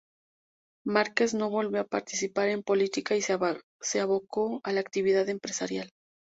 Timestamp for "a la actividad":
4.63-5.29